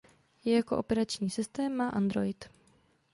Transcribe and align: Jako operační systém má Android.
Jako 0.45 0.77
operační 0.77 1.29
systém 1.29 1.75
má 1.75 1.89
Android. 1.89 2.49